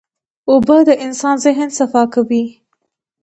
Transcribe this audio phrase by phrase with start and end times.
[0.51, 2.43] اوبه د انسان ذهن صفا کوي.